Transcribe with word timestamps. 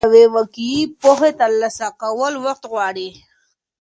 د 0.03 0.03
یوې 0.07 0.23
واقعي 0.35 0.79
پوهې 1.01 1.31
ترلاسه 1.39 1.87
کول 2.01 2.33
وخت 2.45 2.63
غواړي. 2.71 3.09